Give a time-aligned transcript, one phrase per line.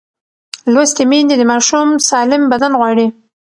[0.73, 3.07] لوستې میندې د ماشوم سالم بدن غواړي.